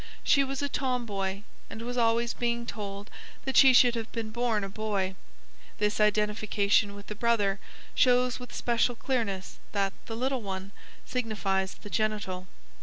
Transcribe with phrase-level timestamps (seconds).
[0.23, 3.11] She was a "tomboy," and was always being told
[3.45, 5.13] that she should have been born a boy.
[5.77, 7.59] This identification with the brother
[7.93, 10.71] shows with special clearness that "the little one"
[11.05, 12.47] signifies the genital.